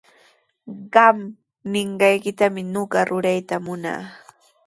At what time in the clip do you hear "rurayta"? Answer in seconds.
3.09-3.55